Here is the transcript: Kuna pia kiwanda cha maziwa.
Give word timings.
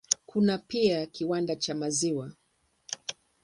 Kuna 0.25 0.57
pia 0.57 1.05
kiwanda 1.05 1.55
cha 1.55 1.75
maziwa. 1.75 2.31